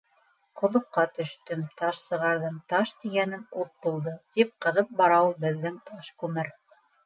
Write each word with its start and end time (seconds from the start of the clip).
—Ҡоҙоҡҡа 0.61 1.03
төштөм, 1.17 1.61
таш 1.81 1.99
сығарҙым, 2.07 2.57
таш 2.75 2.95
тигәнем 3.03 3.45
ут 3.67 3.71
булды, 3.87 4.17
тип 4.39 4.57
ҡыҙып 4.67 4.99
бара 5.05 5.23
ул 5.31 5.41
беҙҙең 5.49 5.81
Ташкүмер. 5.93 6.55